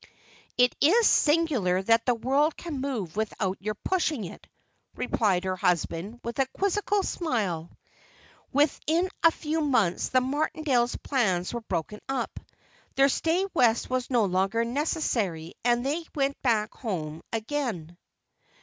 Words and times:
"It 0.57 0.75
is 0.81 1.05
singular 1.07 1.79
that 1.83 2.07
the 2.07 2.15
world 2.15 2.57
can 2.57 2.81
move 2.81 3.15
without 3.15 3.61
your 3.61 3.75
pushing 3.75 4.23
it," 4.23 4.47
replied 4.95 5.43
her 5.43 5.55
husband 5.55 6.21
with 6.23 6.39
a 6.39 6.47
quizzical 6.57 7.03
smile. 7.03 7.69
Within 8.51 9.07
a 9.21 9.29
few 9.29 9.61
months 9.61 10.09
the 10.09 10.19
Martindales' 10.21 10.97
plans 11.03 11.53
were 11.53 11.61
broken 11.61 11.99
up; 12.09 12.39
their 12.95 13.09
stay 13.09 13.45
West 13.53 13.91
was 13.91 14.09
no 14.09 14.25
longer 14.25 14.65
necessary, 14.65 15.53
and 15.63 15.85
they 15.85 16.03
went 16.15 16.41
back 16.41 16.73
home 16.73 17.21
again. 17.31 17.95